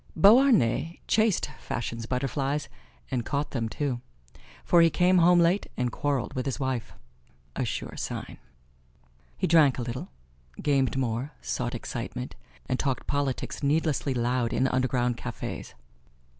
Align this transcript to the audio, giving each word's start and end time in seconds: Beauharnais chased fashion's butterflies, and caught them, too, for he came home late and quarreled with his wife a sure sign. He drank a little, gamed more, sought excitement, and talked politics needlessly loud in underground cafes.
Beauharnais 0.19 0.99
chased 1.07 1.45
fashion's 1.59 2.07
butterflies, 2.07 2.69
and 3.11 3.23
caught 3.23 3.51
them, 3.51 3.69
too, 3.69 4.01
for 4.65 4.81
he 4.81 4.89
came 4.89 5.19
home 5.19 5.39
late 5.39 5.67
and 5.77 5.91
quarreled 5.91 6.33
with 6.33 6.47
his 6.47 6.59
wife 6.59 6.93
a 7.55 7.63
sure 7.65 7.93
sign. 7.97 8.39
He 9.37 9.45
drank 9.45 9.77
a 9.77 9.83
little, 9.83 10.09
gamed 10.59 10.97
more, 10.97 11.33
sought 11.39 11.75
excitement, 11.75 12.35
and 12.67 12.79
talked 12.79 13.05
politics 13.05 13.61
needlessly 13.61 14.15
loud 14.15 14.53
in 14.53 14.67
underground 14.69 15.17
cafes. 15.17 15.75